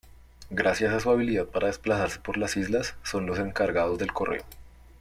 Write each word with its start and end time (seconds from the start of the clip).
Gracias 0.49 0.95
a 0.95 0.99
su 0.99 1.11
habilidad 1.11 1.45
para 1.45 1.67
desplazarse 1.67 2.17
por 2.19 2.35
las 2.35 2.57
islas, 2.57 2.95
son 3.03 3.27
los 3.27 3.37
encargados 3.37 3.99
del 3.99 4.11
correo. 4.11 4.43